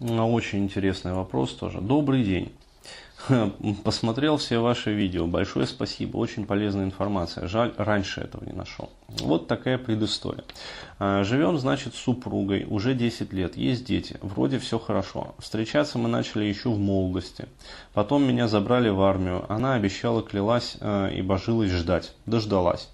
[0.00, 1.80] Очень интересный вопрос тоже.
[1.80, 2.52] Добрый день.
[3.84, 5.26] Посмотрел все ваши видео.
[5.26, 6.18] Большое спасибо.
[6.18, 7.48] Очень полезная информация.
[7.48, 8.90] Жаль, раньше этого не нашел.
[9.08, 10.44] Вот такая предыстория.
[11.00, 12.64] А, живем, значит, с супругой.
[12.68, 13.56] Уже 10 лет.
[13.56, 14.18] Есть дети.
[14.22, 15.34] Вроде все хорошо.
[15.40, 17.46] Встречаться мы начали еще в молодости.
[17.92, 19.44] Потом меня забрали в армию.
[19.48, 22.12] Она обещала, клялась э, и божилась ждать.
[22.24, 22.88] Дождалась.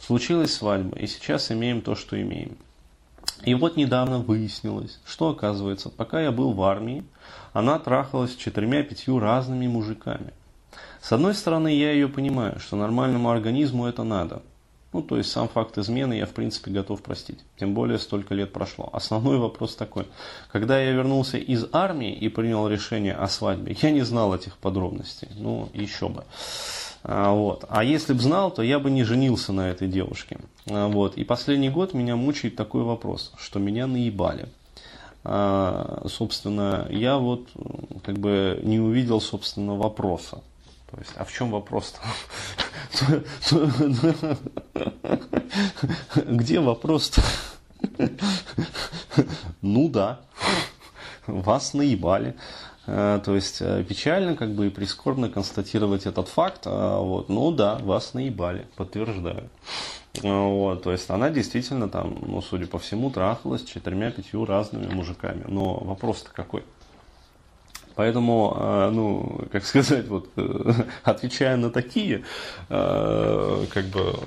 [0.00, 0.96] Случилась свадьба.
[0.96, 2.56] И сейчас имеем то, что имеем.
[3.44, 7.04] И вот недавно выяснилось, что оказывается, пока я был в армии,
[7.52, 10.32] она трахалась четырьмя-пятью разными мужиками.
[11.00, 14.42] С одной стороны, я ее понимаю, что нормальному организму это надо.
[14.92, 17.38] Ну, то есть сам факт измены я, в принципе, готов простить.
[17.58, 18.88] Тем более, столько лет прошло.
[18.92, 20.06] Основной вопрос такой.
[20.50, 25.28] Когда я вернулся из армии и принял решение о свадьбе, я не знал этих подробностей.
[25.36, 26.24] Ну, еще бы.
[27.08, 27.64] А, вот.
[27.68, 30.38] А если бы знал, то я бы не женился на этой девушке.
[30.68, 31.16] А, вот.
[31.16, 34.48] И последний год меня мучает такой вопрос, что меня наебали.
[35.22, 37.48] А, собственно, я вот
[38.04, 40.42] как бы не увидел, собственно, вопроса.
[40.90, 42.00] То есть, а в чем вопрос-то?
[46.26, 47.22] Где вопрос-то?
[49.62, 50.20] Ну да,
[51.26, 52.36] вас наебали.
[52.86, 56.62] Э, то есть э, печально как бы и прискорбно констатировать этот факт.
[56.66, 59.48] А вот, ну да, вас наебали, подтверждаю.
[60.22, 65.44] Э, вот, то есть она действительно там, ну, судя по всему, трахалась четырьмя-пятью разными мужиками.
[65.48, 66.64] Но вопрос-то какой?
[67.96, 70.28] Поэтому, ну, как сказать, вот,
[71.02, 72.24] отвечая на такие,
[72.68, 74.20] как бы,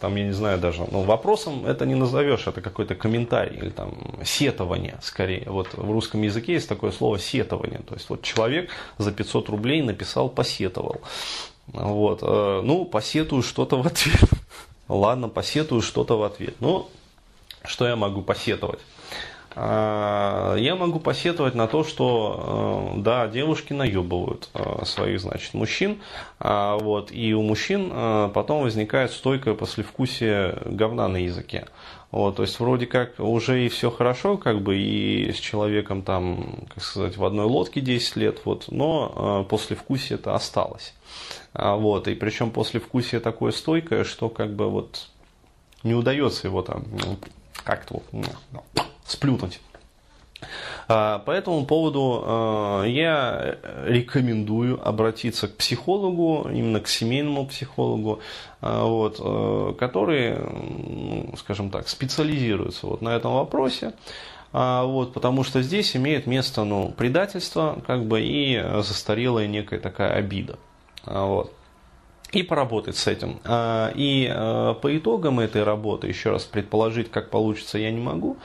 [0.00, 3.92] там, я не знаю даже, ну, вопросом это не назовешь, это какой-то комментарий или там
[4.24, 5.44] сетование скорее.
[5.46, 7.80] Вот в русском языке есть такое слово сетование.
[7.86, 11.02] То есть вот человек за 500 рублей написал посетовал.
[11.66, 14.30] Вот, э, ну, посетую что-то в ответ.
[14.88, 16.54] Ладно, посетую что-то в ответ.
[16.60, 16.88] Ну,
[17.64, 18.80] что я могу посетовать?
[19.56, 26.00] А, я могу посетовать на то, что э, да, девушки наебывают э, своих, значит, мужчин,
[26.38, 31.66] а, вот, и у мужчин э, потом возникает стойкое послевкусие говна на языке.
[32.12, 36.64] Вот, то есть вроде как уже и все хорошо, как бы и с человеком там,
[36.72, 40.94] как сказать, в одной лодке 10 лет, вот, но послевкусие это осталось.
[41.52, 45.08] А, вот, и причем послевкусие такое стойкое, что как бы вот
[45.82, 47.16] не удается его там ну,
[47.64, 49.60] как-то вот сплютнуть.
[50.88, 58.20] А, по этому поводу а, я рекомендую обратиться к психологу, именно к семейному психологу,
[58.60, 63.92] а, вот, который, ну, скажем так, специализируется вот на этом вопросе.
[64.52, 70.58] Вот, потому что здесь имеет место ну, предательство как бы, и застарелая некая такая обида.
[71.06, 71.52] Вот
[72.32, 73.40] и поработать с этим.
[73.44, 78.36] А, и а, по итогам этой работы, еще раз предположить, как получится, я не могу.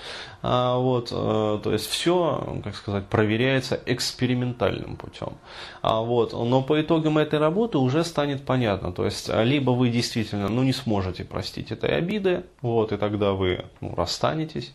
[0.42, 5.34] А, вот, то есть все, как сказать, проверяется экспериментальным путем.
[5.82, 8.92] Вот, но по итогам этой работы уже станет понятно.
[8.92, 13.66] То есть либо вы действительно ну, не сможете простить этой обиды, вот, и тогда вы
[13.82, 14.72] ну, расстанетесь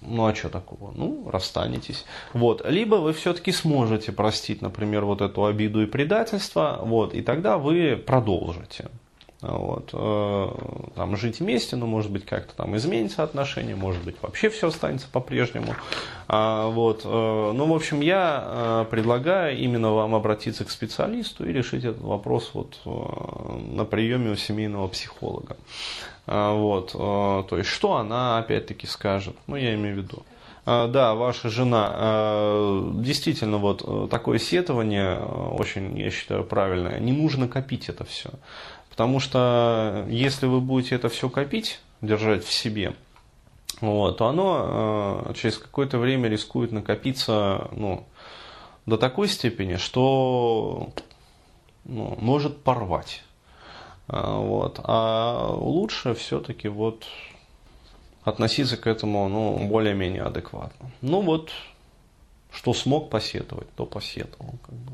[0.00, 0.92] ну а что такого?
[0.94, 2.04] Ну, расстанетесь.
[2.32, 2.64] Вот.
[2.66, 7.96] Либо вы все-таки сможете простить, например, вот эту обиду и предательство, вот, и тогда вы
[7.96, 8.88] продолжите.
[9.42, 10.48] Вот, э,
[10.96, 15.06] там жить вместе, ну, может быть, как-то там изменится отношения, может быть, вообще все останется
[15.10, 15.74] по-прежнему.
[16.28, 21.54] А, вот, э, ну, в общем, я э, предлагаю именно вам обратиться к специалисту и
[21.54, 25.56] решить этот вопрос вот на приеме у семейного психолога.
[26.32, 30.22] А, вот, то есть, что она опять-таки скажет, ну, я имею в виду.
[30.64, 37.00] А, да, ваша жена, действительно, вот такое сетование очень, я считаю, правильное.
[37.00, 38.30] Не нужно копить это все.
[38.90, 42.94] Потому что если вы будете это все копить, держать в себе,
[43.80, 48.06] вот, то оно э, через какое-то время рискует накопиться ну,
[48.84, 50.90] до такой степени, что
[51.84, 53.22] ну, может порвать.
[54.12, 54.80] А, вот.
[54.82, 57.06] А лучше все-таки вот
[58.24, 60.90] относиться к этому ну, более-менее адекватно.
[61.00, 61.52] Ну вот,
[62.52, 64.54] что смог посетовать, то посетовал.
[64.66, 64.92] Как бы.